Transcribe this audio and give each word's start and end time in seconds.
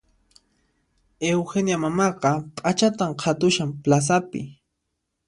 Eugenia 1.31 1.77
mamaqa 1.83 2.31
p'achatan 2.55 3.09
qhatushan 3.21 3.69
plazapi 3.83 4.41